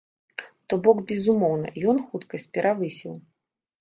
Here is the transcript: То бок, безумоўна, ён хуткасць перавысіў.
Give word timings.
То 0.71 0.79
бок, 0.87 1.03
безумоўна, 1.11 1.67
ён 1.93 2.03
хуткасць 2.07 2.51
перавысіў. 2.59 3.13